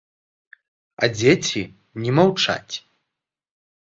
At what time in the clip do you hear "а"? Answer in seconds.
1.03-1.11